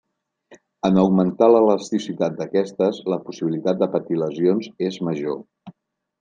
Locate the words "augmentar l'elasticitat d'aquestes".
1.01-3.03